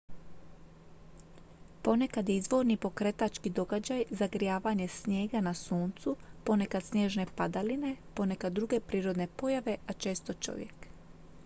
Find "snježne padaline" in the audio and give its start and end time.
6.83-7.95